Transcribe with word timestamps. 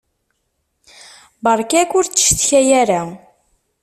Beṛka-k 1.43 1.91
ur 1.97 2.05
ttcetkay 2.07 2.67
ara! 2.81 3.01